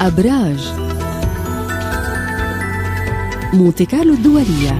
أبراج. 0.00 0.72
مونتي 3.52 3.86
كارلو 3.86 4.14
الدولية. 4.14 4.72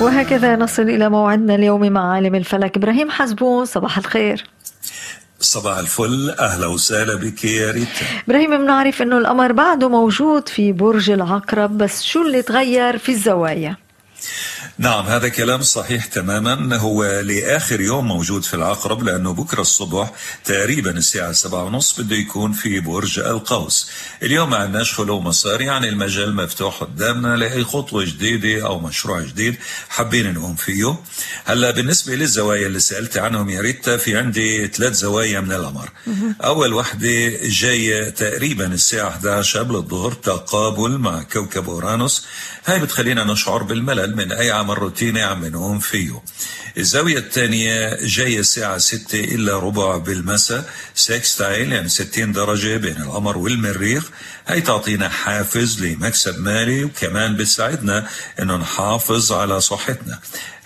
وهكذا 0.00 0.56
نصل 0.56 0.82
إلى 0.82 1.08
موعدنا 1.08 1.54
اليوم 1.54 1.92
مع 1.92 2.12
عالم 2.14 2.34
الفلك. 2.34 2.76
إبراهيم 2.76 3.10
حزبون 3.10 3.64
صباح 3.64 3.98
الخير. 3.98 4.44
صباح 5.40 5.78
الفل. 5.78 6.30
أهلا 6.40 6.66
وسهلا 6.66 7.14
بك 7.14 7.44
يا 7.44 7.70
ريتا. 7.70 7.90
إبراهيم 8.28 8.58
بنعرف 8.58 9.02
إنه 9.02 9.18
القمر 9.18 9.52
بعده 9.52 9.88
موجود 9.88 10.48
في 10.48 10.72
برج 10.72 11.10
العقرب 11.10 11.78
بس 11.78 12.02
شو 12.02 12.22
اللي 12.22 12.42
تغير 12.42 12.98
في 12.98 13.12
الزوايا؟ 13.12 13.76
نعم 14.78 15.06
هذا 15.06 15.28
كلام 15.28 15.62
صحيح 15.62 16.06
تماما. 16.06 16.76
هو 16.76 17.04
لآخر 17.04 17.80
يوم 17.80 18.08
موجود 18.08 18.44
في 18.44 18.54
العقرب 18.54 19.02
لأنه 19.02 19.32
بكرة 19.32 19.60
الصبح 19.60 20.12
تقريبا 20.44 20.90
الساعة 20.90 21.32
سبعة 21.32 21.64
ونص 21.64 22.00
بده 22.00 22.16
يكون 22.16 22.52
في 22.52 22.80
برج 22.80 23.18
القوس. 23.18 23.90
اليوم 24.22 24.50
ما 24.50 24.56
عندناش 24.56 24.94
خلو 24.94 25.20
مسار 25.20 25.60
يعني 25.60 25.88
المجال 25.88 26.36
مفتوح 26.36 26.80
قدامنا 26.80 27.36
لأي 27.36 27.64
خطوة 27.64 28.04
جديدة 28.04 28.66
أو 28.66 28.80
مشروع 28.80 29.20
جديد 29.20 29.56
حابين 29.88 30.34
نقوم 30.34 30.54
فيه. 30.56 30.96
هلا 31.44 31.70
بالنسبة 31.70 32.14
للزوايا 32.14 32.66
اللي 32.66 32.80
سألت 32.80 33.16
عنهم 33.16 33.50
يا 33.50 33.60
ريتا 33.60 33.96
في 33.96 34.16
عندي 34.16 34.66
ثلاث 34.66 34.92
زوايا 34.92 35.40
من 35.40 35.52
القمر. 35.52 35.88
أول 36.44 36.72
وحدة 36.74 37.30
جاية 37.42 38.08
تقريبا 38.08 38.66
الساعة 38.66 39.08
11 39.08 39.58
قبل 39.58 39.76
الظهر 39.76 40.12
تقابل 40.12 40.98
مع 40.98 41.22
كوكب 41.22 41.68
أورانوس. 41.68 42.26
هاي 42.66 42.78
بتخلينا 42.78 43.24
نشعر 43.24 43.62
بالملل 43.62 44.16
من 44.16 44.32
أي 44.32 44.63
عمل 44.64 44.78
روتيني 44.78 45.22
عم 45.22 45.44
نقوم 45.46 45.78
فيه. 45.78 46.22
الزاوية 46.78 47.18
الثانية 47.18 47.98
جاية 48.02 48.38
الساعة 48.38 48.78
6 48.78 49.20
إلا 49.20 49.58
ربع 49.58 49.96
بالمساء. 49.96 50.70
sextile 50.94 51.72
يعني 51.72 51.88
60 51.88 52.32
درجة 52.32 52.76
بين 52.76 52.96
القمر 52.96 53.38
والمريخ. 53.38 54.10
هي 54.46 54.60
تعطينا 54.60 55.08
حافز 55.08 55.84
لمكسب 55.84 56.38
مالي 56.40 56.84
وكمان 56.84 57.36
بتساعدنا 57.36 58.08
إنه 58.40 58.56
نحافظ 58.56 59.32
على 59.32 59.60
صحتنا. 59.60 60.18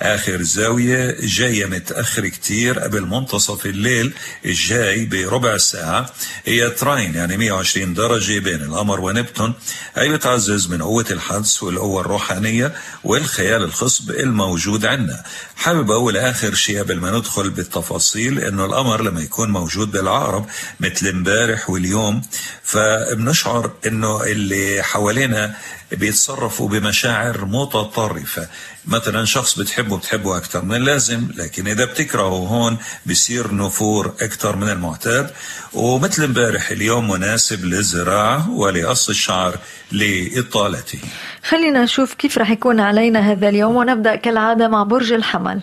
آخر 0.02 0.42
زاوية 0.42 1.16
جاية 1.20 1.66
متأخر 1.66 2.28
كتير 2.28 2.78
قبل 2.78 3.02
منتصف 3.02 3.66
الليل 3.66 4.12
الجاي 4.44 5.04
بربع 5.06 5.56
ساعة. 5.56 6.10
هي 6.44 6.70
trine 6.70 7.14
يعني 7.14 7.36
120 7.36 7.94
درجة 7.94 8.38
بين 8.38 8.62
القمر 8.62 9.00
ونبتون. 9.00 9.54
هي 9.96 10.08
بتعزز 10.08 10.68
من 10.68 10.82
قوة 10.82 11.06
الحدس 11.10 11.62
والقوة 11.62 12.00
الروحانية 12.00 12.72
والخيال 13.04 13.62
الخصب 13.62 14.10
الموجود 14.10 14.86
عندنا 14.86 15.22
حابب 15.56 15.90
أقول 15.90 16.16
آخر 16.16 16.54
شيء 16.54 16.78
قبل 16.78 16.96
ما 16.96 17.10
ندخل 17.18 17.50
بالتفاصيل 17.50 18.38
إنه 18.40 18.64
القمر 18.64 19.02
لما 19.02 19.20
يكون 19.20 19.50
موجود 19.50 19.90
بالعقرب 19.90 20.46
مثل 20.80 21.06
امبارح 21.08 21.70
واليوم 21.70 22.22
فبنشعر 22.62 23.67
إنه 23.86 24.22
اللي 24.22 24.82
حوالينا 24.82 25.54
بيتصرفوا 25.92 26.68
بمشاعر 26.68 27.44
متطرفة. 27.44 28.48
مثلا 28.86 29.24
شخص 29.24 29.58
بتحبه 29.58 29.96
بتحبه 29.98 30.36
أكثر 30.36 30.62
من 30.64 30.74
اللازم 30.74 31.28
لكن 31.36 31.68
إذا 31.68 31.84
بتكرهه 31.84 32.46
هون 32.52 32.76
بصير 33.06 33.54
نفور 33.54 34.14
أكثر 34.20 34.56
من 34.56 34.68
المعتاد. 34.68 35.30
ومثل 35.72 36.24
امبارح 36.24 36.70
اليوم 36.70 37.10
مناسب 37.10 37.64
للزراعة 37.64 38.50
ولقص 38.50 39.08
الشعر 39.08 39.58
لإطالته. 39.92 40.98
خلينا 41.48 41.82
نشوف 41.82 42.14
كيف 42.14 42.38
رح 42.38 42.50
يكون 42.50 42.80
علينا 42.80 43.32
هذا 43.32 43.48
اليوم 43.48 43.76
ونبدأ 43.76 44.16
كالعادة 44.16 44.68
مع 44.68 44.82
برج 44.82 45.12
الحمل. 45.12 45.62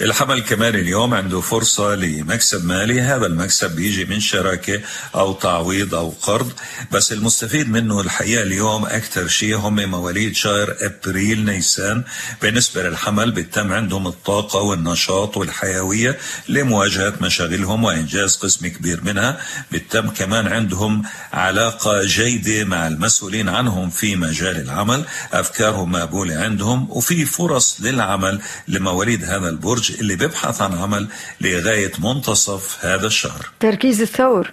الحمل 0.00 0.40
كمان 0.42 0.74
اليوم 0.74 1.14
عنده 1.14 1.40
فرصة 1.40 1.94
لمكسب 1.94 2.64
مالي. 2.64 3.00
هذا 3.00 3.26
المكسب 3.26 3.76
بيجي 3.76 4.04
من 4.04 4.20
شراكة 4.20 4.80
أو 5.14 5.32
تعويض 5.32 5.94
أو 5.94 6.14
قرض. 6.22 6.52
بس 6.92 7.12
المستفيد 7.12 7.70
منه 7.70 8.00
الحقيقة 8.00 8.42
اليوم 8.42 8.86
أكثر 8.86 9.28
شيء 9.28 9.56
هم 9.56 9.90
مواليد 9.90 10.34
شهر 10.36 10.76
أبريل 10.80 11.44
نيسان. 11.44 12.04
بالنسبة 12.42 12.82
للحمل 12.82 13.30
بتم 13.30 13.72
عندهم 13.72 14.06
الطاقة 14.06 14.60
والنشاط 14.60 15.36
والحيوية 15.36 16.18
لمواجهة 16.48 17.14
مشاغلهم 17.20 17.84
وإنجاز 17.84 18.36
قسم 18.36 18.66
كبير 18.66 19.00
منها. 19.04 19.40
بتم 19.72 20.10
كمان 20.10 20.46
عندهم 20.46 21.02
علاقة 21.32 22.02
جيدة 22.02 22.64
مع 22.64 22.86
المسؤولين 22.86 23.48
عنهم 23.48 23.90
في 23.90 24.16
مجال 24.16 24.56
العمل. 24.60 25.04
أفكارهم 25.32 25.92
مقبولة 25.92 26.34
عندهم 26.34 26.86
وفي 26.90 27.24
فرص 27.24 27.76
للعمل 27.80 28.40
لمواليد 28.68 29.24
هذا 29.24 29.48
البرج. 29.48 29.83
اللي 29.90 30.16
بيبحث 30.16 30.62
عن 30.62 30.78
عمل 30.78 31.08
لغاية 31.40 31.92
منتصف 31.98 32.84
هذا 32.84 33.06
الشهر. 33.06 33.50
تركيز 33.60 34.00
الثور. 34.02 34.52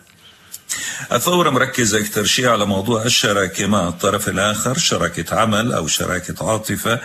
الثورة 1.12 1.50
مركزة 1.50 2.00
أكثر 2.00 2.26
شيء 2.26 2.48
على 2.48 2.66
موضوع 2.66 3.04
الشراكة 3.06 3.68
مع 3.68 3.88
الطرف 3.88 4.30
الآخر 4.30 4.78
شراكة 4.78 5.36
عمل 5.36 5.74
أو 5.74 5.88
شراكة 5.88 6.52
عاطفة. 6.52 7.00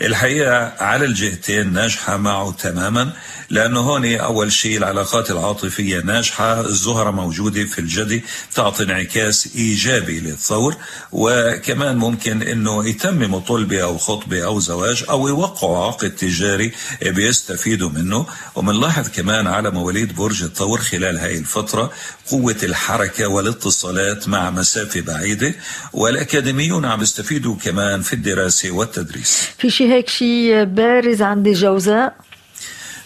الحقيقة 0.00 0.72
على 0.78 1.04
الجهتين 1.04 1.72
ناجحة 1.72 2.16
معه 2.16 2.52
تماما 2.52 3.12
لأنه 3.50 3.80
هون 3.80 4.14
أول 4.14 4.52
شيء 4.52 4.76
العلاقات 4.78 5.30
العاطفية 5.30 6.00
ناجحة 6.00 6.60
الزهرة 6.60 7.10
موجودة 7.10 7.64
في 7.64 7.78
الجدي 7.78 8.24
تعطي 8.54 8.84
انعكاس 8.84 9.48
إيجابي 9.54 10.20
للثور 10.20 10.76
وكمان 11.12 11.96
ممكن 11.96 12.42
أنه 12.42 12.88
يتمموا 12.88 13.40
طلبة 13.40 13.82
أو 13.82 13.98
خطبة 13.98 14.44
أو 14.44 14.60
زواج 14.60 15.04
أو 15.10 15.28
يوقعوا 15.28 15.86
عقد 15.86 16.10
تجاري 16.10 16.72
بيستفيدوا 17.02 17.90
منه. 17.90 18.26
ومنلاحظ 18.54 19.08
كمان 19.08 19.46
على 19.46 19.70
مواليد 19.70 20.14
برج 20.16 20.42
الثور 20.42 20.78
خلال 20.78 21.18
هاي 21.18 21.38
الفترة 21.38 21.90
قوة 22.30 22.56
الحركة 22.62 23.11
والاتصالات 23.20 24.28
مع 24.28 24.50
مسافة 24.50 25.00
بعيدة 25.00 25.54
والأكاديميون 25.92 26.84
عم 26.84 27.02
يستفيدوا 27.02 27.56
كمان 27.56 28.02
في 28.02 28.12
الدراسة 28.12 28.70
والتدريس. 28.70 29.48
في 29.58 29.70
شي 29.70 29.92
هيك 29.92 30.08
شي 30.08 30.64
بارز 30.64 31.22
عند 31.22 31.46
الجوزاء 31.46 32.14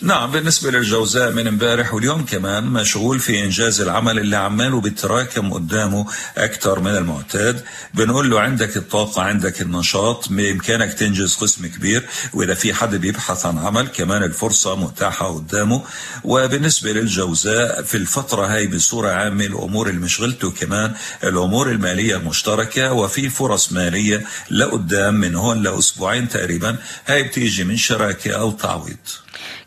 نعم 0.03 0.31
بالنسبة 0.31 0.71
للجوزاء 0.71 1.33
من 1.33 1.47
امبارح 1.47 1.95
واليوم 1.95 2.25
كمان 2.25 2.65
مشغول 2.65 3.21
في 3.21 3.45
إنجاز 3.45 3.81
العمل 3.81 4.19
اللي 4.19 4.37
عماله 4.37 4.81
بيتراكم 4.81 5.53
قدامه 5.53 6.07
أكثر 6.37 6.81
من 6.81 6.91
المعتاد. 6.91 7.65
بنقول 7.95 8.31
له 8.31 8.41
عندك 8.41 8.77
الطاقة 8.77 9.23
عندك 9.23 9.63
النشاط 9.63 10.29
بإمكانك 10.29 10.95
تنجز 10.95 11.35
قسم 11.35 11.67
كبير. 11.67 12.03
وإذا 12.35 12.55
في 12.55 12.75
حد 12.75 12.95
بيبحث 12.95 13.47
عن 13.47 13.59
عمل 13.59 13.89
كمان 13.89 14.23
الفرصة 14.23 14.77
متاحة 14.77 15.35
قدامه. 15.35 15.83
وبالنسبة 16.25 16.93
للجوزاء 16.93 17.83
في 17.83 17.97
الفترة 17.97 18.47
هاي 18.47 18.67
بصورة 18.67 19.11
عامة 19.11 19.45
الأمور 19.45 19.89
اللي 19.89 20.01
مشغلته 20.01 20.51
كمان 20.51 20.95
الأمور 21.25 21.71
المالية 21.71 22.17
المشتركة 22.17 22.93
وفي 22.93 23.29
فرص 23.29 23.73
مالية 23.73 24.27
لقدام 24.51 25.15
من 25.15 25.35
هون 25.35 25.63
لأسبوعين 25.63 26.29
تقريبا. 26.29 26.77
هاي 27.07 27.23
بتيجي 27.23 27.65
من 27.65 27.77
شراكة 27.77 28.33
أو 28.33 28.51
تعويض. 28.53 28.97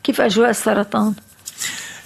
كيف 0.03 0.21
أجواء 0.21 0.49
السرطان؟ 0.49 1.13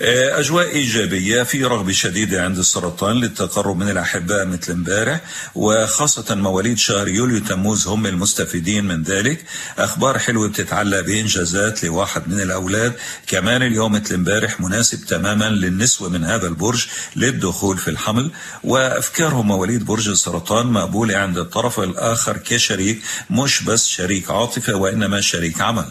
أجواء 0.02 0.70
إيجابية 0.70 1.44
في 1.44 1.64
رغبة 1.64 1.92
شديدة 1.92 2.44
عند 2.44 2.58
السرطان 2.58 3.16
للتقرب 3.16 3.78
من 3.78 3.90
الأحباء 3.90 4.46
مثل 4.46 4.74
امبارح 4.74 5.22
وخاصة 5.56 6.36
مواليد 6.36 6.78
شهر 6.78 7.08
يوليو 7.08 7.40
تموز 7.40 7.88
هم 7.88 8.06
المستفيدين 8.06 8.86
من 8.86 9.04
ذلك. 9.04 9.46
أخبار 9.78 10.20
حلوة 10.20 10.50
بتتعلق 10.50 11.00
بإنجازات 11.00 11.84
لواحد 11.84 12.28
من 12.28 12.42
الأولاد. 12.42 12.94
كمان 13.28 13.62
اليوم 13.62 13.92
مثل 13.92 14.16
امبارح 14.16 14.62
مناسب 14.62 15.06
تماما 15.06 15.50
للنسوة 15.50 16.10
من 16.10 16.24
هذا 16.24 16.48
البرج 16.48 16.88
للدخول 17.16 17.78
في 17.78 17.88
الحمل. 17.88 18.32
وأفكارهم 18.64 19.48
مواليد 19.48 19.86
برج 19.86 20.10
السرطان 20.10 20.68
مقبولة 20.68 21.18
عند 21.18 21.38
الطرف 21.38 21.80
الآخر 21.80 22.38
كشريك 22.38 23.02
مش 23.30 23.64
بس 23.64 23.88
شريك 23.88 24.32
عاطفة 24.32 24.76
وإنما 24.76 25.22
شريك 25.22 25.62
عمل. 25.62 25.86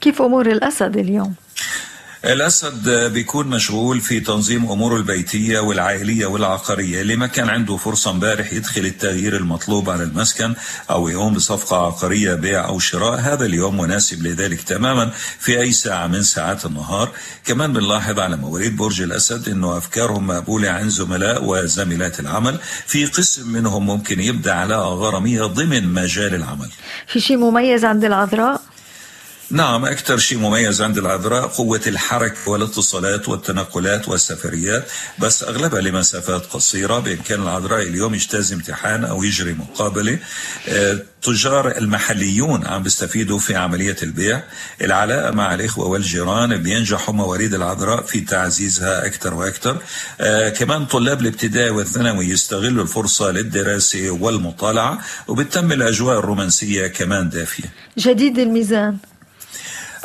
كيف 0.00 0.22
أمور 0.22 0.46
الأسد 0.46 0.96
اليوم؟ 0.96 1.34
الأسد 2.24 2.90
بيكون 3.12 3.46
مشغول 3.46 4.00
في 4.00 4.20
تنظيم 4.20 4.70
أموره 4.70 4.96
البيتية 4.96 5.58
والعائلية 5.58 6.26
والعقارية 6.26 7.00
اللي 7.00 7.16
ما 7.16 7.26
كان 7.26 7.48
عنده 7.48 7.76
فرصة 7.76 8.10
امبارح 8.10 8.52
يدخل 8.52 8.80
التغيير 8.80 9.36
المطلوب 9.36 9.90
على 9.90 10.02
المسكن 10.02 10.54
أو 10.90 11.08
يقوم 11.08 11.34
بصفقة 11.34 11.86
عقارية 11.86 12.34
بيع 12.34 12.68
أو 12.68 12.78
شراء 12.78 13.20
هذا 13.20 13.46
اليوم 13.46 13.80
مناسب 13.80 14.22
لذلك 14.22 14.62
تماما 14.62 15.10
في 15.38 15.60
أي 15.60 15.72
ساعة 15.72 16.06
من 16.06 16.22
ساعات 16.22 16.66
النهار 16.66 17.10
كمان 17.44 17.72
بنلاحظ 17.72 18.18
على 18.18 18.36
مواليد 18.36 18.76
برج 18.76 19.02
الأسد 19.02 19.48
أنه 19.48 19.76
أفكارهم 19.76 20.26
مقبولة 20.26 20.70
عن 20.70 20.90
زملاء 20.90 21.44
وزميلات 21.44 22.20
العمل 22.20 22.58
في 22.86 23.06
قسم 23.06 23.52
منهم 23.52 23.86
ممكن 23.86 24.20
يبدأ 24.20 24.52
علاقة 24.52 24.88
غرامية 24.88 25.42
ضمن 25.42 25.92
مجال 25.94 26.34
العمل 26.34 26.68
في 27.06 27.20
شيء 27.20 27.36
مميز 27.36 27.84
عند 27.84 28.04
العذراء؟ 28.04 28.60
نعم 29.54 29.84
أكثر 29.84 30.18
شيء 30.18 30.38
مميز 30.38 30.82
عند 30.82 30.98
العذراء 30.98 31.46
قوة 31.46 31.80
الحركة 31.86 32.50
والاتصالات 32.50 33.28
والتنقلات 33.28 34.08
والسفريات 34.08 34.84
بس 35.18 35.42
أغلبها 35.42 35.80
لمسافات 35.80 36.46
قصيرة 36.46 36.98
بإمكان 36.98 37.42
العذراء 37.42 37.82
اليوم 37.82 38.14
يجتاز 38.14 38.52
امتحان 38.52 39.04
أو 39.04 39.22
يجري 39.22 39.52
مقابلة. 39.52 40.18
التجار 40.68 41.68
آه، 41.68 41.78
المحليون 41.78 42.66
عم 42.66 42.82
بيستفيدوا 42.82 43.38
في 43.38 43.56
عملية 43.56 43.96
البيع. 44.02 44.42
العلاقة 44.80 45.30
مع 45.30 45.54
الإخوة 45.54 45.86
والجيران 45.86 46.56
بينجحوا 46.56 47.14
مواليد 47.14 47.54
العذراء 47.54 48.02
في 48.02 48.20
تعزيزها 48.20 49.06
أكثر 49.06 49.34
وأكثر. 49.34 49.78
آه 50.20 50.48
كمان 50.48 50.86
طلاب 50.86 51.20
الابتدائي 51.20 51.70
والثانوي 51.70 52.26
يستغلوا 52.26 52.82
الفرصة 52.82 53.30
للدراسة 53.30 54.10
والمطالعة 54.10 54.98
وبتتم 55.28 55.72
الأجواء 55.72 56.18
الرومانسية 56.18 56.86
كمان 56.86 57.28
دافية. 57.28 57.72
جديد 57.98 58.38
الميزان. 58.38 58.96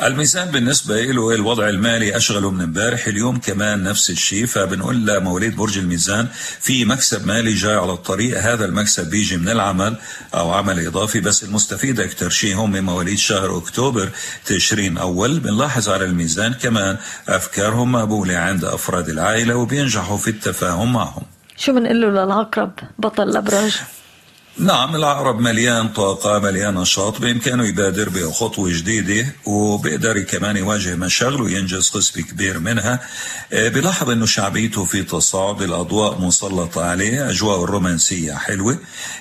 الميزان 0.02 0.50
بالنسبة 0.50 1.00
له 1.02 1.34
الوضع 1.34 1.68
المالي 1.68 2.16
أشغله 2.16 2.50
من 2.50 2.60
امبارح 2.60 3.06
اليوم 3.06 3.38
كمان 3.38 3.82
نفس 3.82 4.10
الشيء 4.10 4.46
فبنقول 4.46 5.06
لمواليد 5.06 5.56
برج 5.56 5.78
الميزان 5.78 6.28
في 6.60 6.84
مكسب 6.84 7.26
مالي 7.26 7.52
جاي 7.52 7.74
على 7.74 7.92
الطريق 7.92 8.38
هذا 8.38 8.64
المكسب 8.64 9.10
بيجي 9.10 9.36
من 9.36 9.48
العمل 9.48 9.96
أو 10.34 10.52
عمل 10.52 10.86
إضافي 10.86 11.20
بس 11.20 11.44
المستفيد 11.44 12.00
أكثر 12.00 12.30
شيء 12.30 12.56
هم 12.56 12.84
مواليد 12.84 13.18
شهر 13.18 13.58
أكتوبر 13.58 14.08
تشرين 14.46 14.98
أول 14.98 15.38
بنلاحظ 15.38 15.88
على 15.88 16.04
الميزان 16.04 16.52
كمان 16.52 16.96
أفكارهم 17.28 17.92
مقبولة 17.92 18.36
عند 18.36 18.64
أفراد 18.64 19.08
العائلة 19.08 19.54
وبينجحوا 19.54 20.16
في 20.16 20.28
التفاهم 20.28 20.92
معهم. 20.92 21.22
شو 21.56 21.72
بنقول 21.72 22.00
له 22.00 22.08
للعقرب؟ 22.08 22.72
بطل 22.98 23.28
الأبراج. 23.28 23.80
نعم 24.60 24.96
العقرب 24.96 25.40
مليان 25.40 25.88
طاقة 25.88 26.38
مليان 26.38 26.74
نشاط 26.74 27.20
بإمكانه 27.20 27.66
يبادر 27.66 28.08
بخطوة 28.08 28.70
جديدة 28.72 29.26
وبيقدر 29.46 30.20
كمان 30.20 30.56
يواجه 30.56 30.96
مشاغل 30.96 31.42
وينجز 31.42 31.88
قسم 31.88 32.20
كبير 32.20 32.58
منها. 32.58 33.00
آه، 33.52 33.68
بلاحظ 33.68 34.10
أنه 34.10 34.26
شعبيته 34.26 34.84
في 34.84 35.02
تصاعد 35.02 35.62
الأضواء 35.62 36.20
مسلطة 36.20 36.84
عليه 36.84 37.30
أجواء 37.30 37.64
الرومانسية 37.64 38.32
حلوة. 38.32 38.78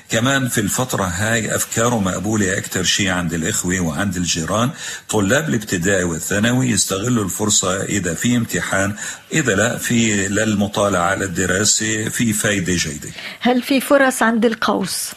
كمان 0.10 0.48
في 0.48 0.62
الفترة 0.62 1.04
هاي 1.04 1.56
أفكاره 1.56 2.00
مقبولة 2.00 2.58
أكثر 2.58 2.84
شيء 2.84 3.10
عند 3.10 3.34
الإخوة 3.34 3.80
وعند 3.80 4.16
الجيران. 4.16 4.70
طلاب 5.10 5.50
الابتدائي 5.50 6.04
والثانوي 6.04 6.70
يستغلوا 6.70 7.24
الفرصة 7.24 7.84
إذا 7.84 8.14
في 8.14 8.38
امتحان 8.38 8.96
إذا 9.34 9.56
لا 9.56 9.78
في 9.78 10.28
للمطالعة 10.28 11.16
للدراسة 11.16 12.10
في 12.10 12.34
فايدة 12.34 12.74
جيدة. 12.76 13.10
هل 13.40 13.62
في 13.62 13.82
فرص 13.82 14.24
عند 14.24 14.46
القوس؟ 14.46 15.12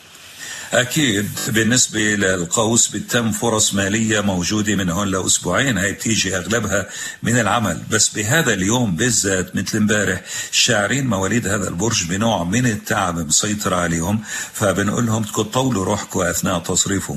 أكيد 0.72 1.28
بالنسبة 1.48 2.00
للقوس 2.00 2.88
بتم 2.88 3.32
فرص 3.32 3.74
مالية 3.74 4.20
موجودة 4.20 4.74
من 4.74 4.90
هون 4.90 5.08
لأسبوعين 5.08 5.78
هاي 5.78 5.92
بتيجي 5.92 6.36
أغلبها 6.36 6.88
من 7.22 7.40
العمل. 7.40 7.82
بس 7.90 8.08
بهذا 8.08 8.54
اليوم 8.54 8.96
بالذات 8.96 9.56
مثل 9.56 9.78
امبارح 9.78 10.22
شاعرين 10.50 11.06
مواليد 11.06 11.46
هذا 11.48 11.68
البرج 11.68 12.04
بنوع 12.04 12.44
من 12.44 12.66
التعب 12.66 13.18
مسيطر 13.18 13.74
عليهم 13.74 14.20
فبنقول 14.52 15.06
لهم 15.06 15.22
تطولوا 15.22 15.84
روحكم 15.84 16.20
أثناء 16.20 16.58
تصريف 16.58 17.12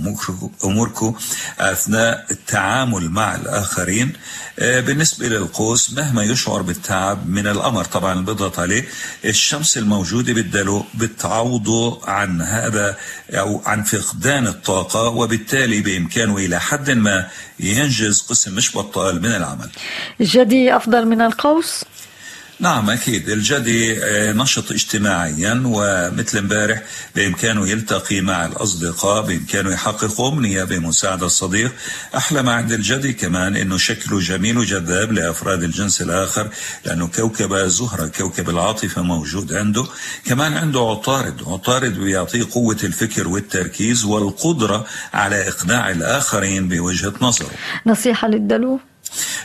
أموركم 0.64 1.16
أثناء 1.60 2.26
التعامل 2.32 3.10
مع 3.10 3.36
الآخرين. 3.36 4.14
آه، 4.60 4.80
بالنسبة 4.80 5.28
للقوس 5.28 5.94
مهما 5.94 6.24
يشعر 6.24 6.62
بالتعب 6.62 7.30
من 7.30 7.48
القمر 7.48 7.84
طبعا 7.84 8.26
بيضغط 8.26 8.60
عليه 8.60 8.88
الشمس 9.26 9.78
الموجودة 9.78 10.34
بدله 10.34 10.86
بتعوضه 10.94 12.02
عن 12.06 12.42
هذا 12.42 12.98
عن 13.66 13.84
فقدان 13.84 14.48
الطاقة 14.48 15.10
وبالتالي 15.10 15.82
بإمكانه 15.82 16.38
إلى 16.38 16.60
حد 16.60 16.92
ما 16.92 17.28
ينجز 17.60 18.22
قسم 18.22 18.56
مش 18.56 18.78
بطال 18.78 19.22
من 19.22 19.32
العمل 19.32 19.70
الجدي 20.22 20.76
أفضل 20.76 21.06
من 21.08 21.22
القوس؟ 21.22 21.84
نعم 22.60 22.90
أكيد. 22.90 23.30
الجدي 23.30 24.04
آه، 24.04 24.34
نشط 24.34 24.72
اجتماعيا 24.72 25.64
ومثل 25.66 26.38
امبارح 26.38 26.82
بإمكانه 27.16 27.70
يلتقي 27.70 28.22
مع 28.22 28.46
الأصدقاء 28.46 29.22
بإمكانه 29.22 29.72
يحقق 29.74 30.22
أمنية 30.22 30.64
بمساعدة 30.64 31.26
الصديق. 31.26 31.74
أحلى 32.16 32.44
ما 32.44 32.54
عند 32.54 32.72
الجدي 32.72 33.14
كمان 33.14 33.56
أنه 33.56 33.78
شكله 33.78 34.20
جميل 34.20 34.58
وجذاب 34.58 35.12
لأفراد 35.12 35.64
الجنس 35.64 36.02
الآخر 36.02 36.50
لأنه 36.86 37.08
كوكب 37.08 37.56
زهرة 37.56 38.08
كوكب 38.08 38.50
العاطفة 38.50 39.02
موجود 39.02 39.54
عنده. 39.54 39.86
كمان 40.26 40.54
عنده 40.54 40.80
عطارد 40.80 41.42
عطارد 41.48 42.00
بيعطيه 42.00 42.48
قوة 42.52 42.78
الفكر 42.84 43.28
والتركيز 43.28 44.06
والقدرة 44.06 44.86
على 45.14 45.48
إقناع 45.48 45.90
الآخرين 45.90 46.68
بوجهة 46.68 47.14
نظره. 47.22 47.52
نصيحة 47.86 48.28
للدلو؟ 48.28 48.80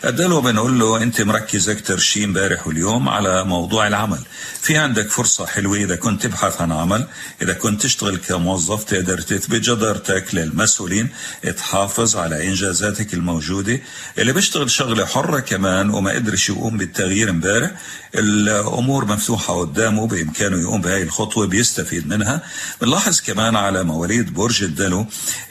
الدلو 0.05 0.41
بنقول 0.41 0.79
له 0.79 1.03
أنت 1.03 1.23
مركز 1.23 1.69
أكثر 1.69 1.99
شيء 1.99 2.25
امبارح 2.25 2.67
واليوم 2.67 3.09
على 3.09 3.45
موضوع 3.45 3.87
العمل. 3.87 4.19
في 4.63 4.77
عندك 4.77 5.11
فرصة 5.11 5.47
حلوة 5.47 5.77
إذا 5.77 5.97
كنت 5.97 6.23
تبحث 6.23 6.61
عن 6.61 6.73
عمل 6.73 7.07
إذا 7.43 7.53
كنت 7.53 7.83
تشتغل 7.83 8.17
كموظف 8.17 8.85
تقدر 8.85 9.21
تثبت 9.21 9.61
جدارتك 9.61 10.35
للمسؤولين 10.35 11.09
تحافظ 11.57 12.17
على 12.17 12.49
إنجازاتك 12.49 13.15
الموجودة. 13.15 13.81
اللي 14.19 14.33
بيشتغل 14.33 14.71
شغلة 14.71 15.07
حرة 15.07 15.41
كمان 15.41 15.91
وما 15.91 16.11
قدرش 16.11 16.49
يقوم 16.49 16.77
بالتغيير 16.77 17.31
امبارح 17.31 17.71
الأمور 18.15 19.05
مفتوحة 19.05 19.61
قدامه 19.61 20.07
بإمكانه 20.07 20.61
يقوم 20.61 20.81
بهاي 20.81 21.03
الخطوة 21.03 21.47
بيستفيد 21.47 22.07
منها. 22.07 22.43
بنلاحظ 22.81 23.21
كمان 23.21 23.57
على 23.57 23.83
مواليد 23.83 24.35
برج 24.35 24.63
الدلو 24.63 25.07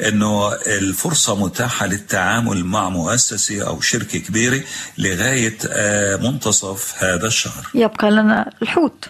إنه 0.07 0.53
الفرصة 0.53 1.35
متاحة 1.35 1.85
للتعامل 1.85 2.65
مع 2.65 2.89
مؤسسة 2.89 3.62
أو 3.62 3.81
شركة 3.81 4.08
شركة 4.09 4.19
كبيرة 4.27 4.61
لغاية 4.97 5.57
آه، 5.69 6.15
منتصف 6.15 7.03
هذا 7.03 7.27
الشهر. 7.27 7.67
يبقى 7.73 8.11
لنا 8.11 8.51
الحوت. 8.61 9.09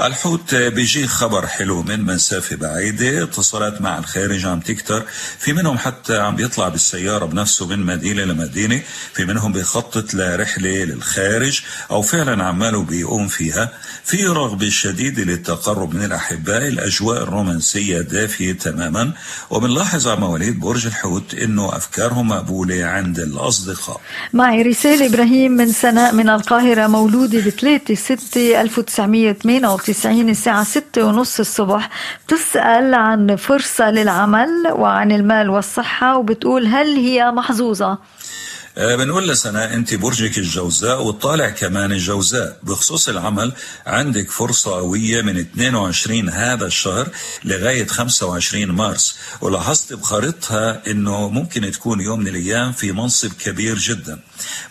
الحوت 0.00 0.54
بيجي 0.54 1.06
خبر 1.08 1.46
حلو 1.46 1.82
من 1.82 2.00
مسافة 2.00 2.56
بعيدة 2.56 3.22
اتصالات 3.22 3.80
مع 3.82 3.98
الخارج 3.98 4.46
عم 4.46 4.60
تكتر. 4.60 5.02
في 5.38 5.52
منهم 5.52 5.78
حتى 5.78 6.18
عم 6.18 6.36
بيطلع 6.36 6.68
بالسيارة 6.68 7.24
بنفسه 7.24 7.66
من 7.66 7.78
مدينة 7.78 8.24
لمدينة. 8.24 8.80
في 9.14 9.24
منهم 9.24 9.52
بيخطط 9.52 10.14
لرحلة 10.14 10.84
للخارج 10.84 11.60
أو 11.90 12.02
فعلا 12.02 12.44
عماله 12.44 12.82
بيقوم 12.82 13.28
فيها. 13.28 13.72
في 14.04 14.26
رغبة 14.26 14.68
شديدة 14.68 15.22
للتقرب 15.22 15.94
من 15.94 16.04
الأحباء. 16.04 16.68
الأجواء 16.68 17.22
الرومانسية 17.22 18.00
دافية 18.00 18.52
تماما. 18.52 19.12
وبنلاحظ 19.50 20.08
على 20.08 20.20
مواليد 20.20 20.60
برج 20.60 20.86
الحوت 20.86 21.34
أنه 21.34 21.76
أفكارهم 21.76 22.28
مقبولة 22.28 22.84
عند 22.84 23.18
الأصدقاء. 23.18 24.00
معي 24.32 24.62
رسالة 24.62 25.06
إبراهيم 25.06 25.52
من 25.52 25.72
سناء 25.72 26.14
من 26.14 26.28
القاهرة. 26.28 26.86
مولودة 26.86 27.40
ب 27.40 27.48
3 27.48 27.94
6 27.94 28.60
1998 29.88 30.28
الساعة 30.28 30.64
6 30.64 31.04
ونص 31.04 31.40
الصبح 31.40 31.88
بتسأل 32.26 32.94
عن 32.94 33.36
فرصة 33.36 33.90
للعمل 33.90 34.48
وعن 34.72 35.12
المال 35.12 35.50
والصحة 35.50 36.16
وبتقول 36.16 36.66
هل 36.66 36.86
هي 36.96 37.30
محظوظة؟ 37.30 37.98
آه، 38.78 38.96
بنقول 38.96 39.28
لسناء 39.28 39.74
انت 39.74 39.94
برجك 39.94 40.38
الجوزاء 40.38 41.02
وطالع 41.02 41.50
كمان 41.50 41.92
الجوزاء. 41.92 42.58
بخصوص 42.62 43.08
العمل 43.08 43.52
عندك 43.86 44.30
فرصة 44.30 44.70
قوية 44.70 45.22
من 45.22 45.36
22 45.38 46.28
هذا 46.28 46.66
الشهر 46.66 47.08
لغاية 47.44 47.86
25 47.86 48.70
مارس. 48.70 49.16
ولاحظت 49.40 49.92
بخارطها 49.92 50.82
إنه 50.86 51.28
ممكن 51.28 51.70
تكون 51.70 52.00
يوم 52.00 52.20
من 52.20 52.28
الأيام 52.28 52.72
في 52.72 52.92
منصب 52.92 53.32
كبير 53.32 53.78
جدا. 53.78 54.18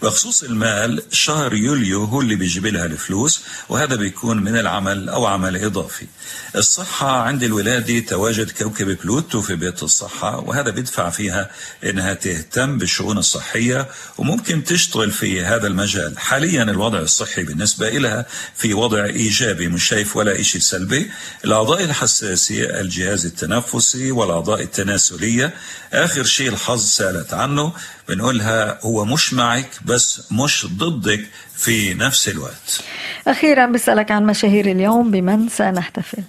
بخصوص 0.01 0.43
المال 0.43 1.03
شهر 1.11 1.53
يوليو 1.53 2.03
هو 2.03 2.21
اللي 2.21 2.35
بيجيب 2.35 2.65
لها 2.65 2.85
الفلوس 2.85 3.41
وهذا 3.69 3.95
بيكون 3.95 4.43
من 4.43 4.57
العمل 4.57 5.09
أو 5.09 5.25
عمل 5.25 5.63
إضافي. 5.63 6.07
الصحة 6.55 7.21
عند 7.21 7.43
الولادة 7.43 7.99
تواجد 7.99 8.51
كوكب 8.51 8.97
بلوتو 9.03 9.41
في 9.41 9.55
بيت 9.55 9.83
الصحة 9.83 10.39
وهذا 10.39 10.71
بيدفع 10.71 11.09
فيها 11.09 11.49
إنها 11.83 12.13
تهتم 12.13 12.77
بالشؤون 12.77 13.17
الصحية 13.17 13.88
وممكن 14.17 14.63
تشتغل 14.63 15.11
في 15.11 15.41
هذا 15.41 15.67
المجال. 15.67 16.19
حاليا 16.19 16.63
الوضع 16.63 16.99
الصحي 16.99 17.43
بالنسبة 17.43 17.89
لها 17.89 18.25
في 18.55 18.73
وضع 18.73 19.05
إيجابي 19.05 19.67
مش 19.67 19.83
شايف 19.83 20.15
ولا 20.17 20.41
شيء 20.41 20.61
سلبي. 20.61 21.11
الأعضاء 21.45 21.83
الحساسية 21.83 22.79
الجهاز 22.79 23.25
التنفسي 23.25 24.11
والأعضاء 24.11 24.61
التناسلية. 24.61 25.53
آخر 25.93 26.23
شيء 26.23 26.49
الحظ 26.49 26.85
سألت 26.85 27.33
عنه. 27.33 27.73
بنقولها 28.09 28.79
هو 28.81 29.05
مش 29.05 29.33
معك 29.33 29.69
بس 29.85 30.21
مش 30.31 30.65
ضدك 30.65 31.25
في 31.57 31.93
نفس 31.93 32.29
الوقت. 32.29 32.81
أخيرا 33.27 33.65
بسألك 33.65 34.11
عن 34.11 34.25
مشاهير 34.25 34.71
اليوم 34.71 35.11
بمن 35.11 35.49
سنحتفل؟ 35.49 36.23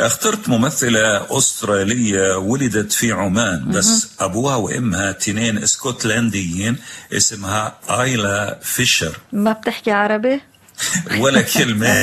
اخترت 0.00 0.48
ممثلة 0.48 1.38
أسترالية 1.38 2.36
ولدت 2.36 2.92
في 2.92 3.12
عمان 3.12 3.70
بس 3.70 4.08
أبوها 4.20 4.56
وأمها 4.56 5.12
تنين 5.12 5.58
اسكتلنديين 5.62 6.76
اسمها 7.12 7.74
آيلا 7.90 8.58
فيشر. 8.62 9.16
ما 9.32 9.52
بتحكي 9.52 9.90
عربي؟ 9.90 10.40
ولا 11.22 11.42
كلمة. 11.42 12.02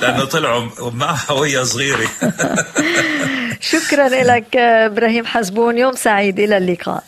لأنه 0.00 0.24
طلعوا 0.24 0.90
معها 0.90 1.32
وهي 1.32 1.64
صغيرة. 1.64 2.08
شكرا 3.72 4.08
لك 4.08 4.56
إبراهيم 4.56 5.26
حسبون 5.26 5.78
يوم 5.78 5.96
سعيد. 5.96 6.40
إلى 6.40 6.56
اللقاء. 6.56 7.04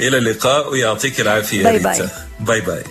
إلى 0.00 0.18
اللقاء 0.18 0.70
ويعطيك 0.70 1.20
العافية 1.20 1.62
bye. 1.62 1.78
bye. 1.78 2.08
bye 2.40 2.60
bye. 2.60 2.82